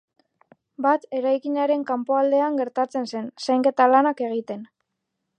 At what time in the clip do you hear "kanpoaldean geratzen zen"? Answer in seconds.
1.91-3.27